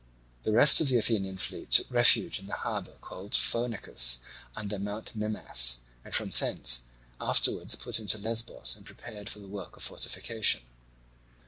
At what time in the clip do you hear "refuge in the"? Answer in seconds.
1.91-2.55